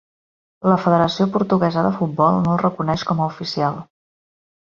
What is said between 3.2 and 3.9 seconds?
a oficial.